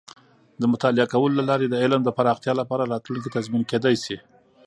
[0.61, 4.17] د مطالعه کولو له لارې د علم د پراختیا لپاره راتلونکې تضمین کیدی شي.